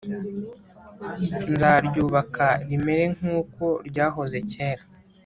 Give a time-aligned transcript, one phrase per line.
[1.51, 4.83] nzaryubaka rimere nk’uko ryahoze kera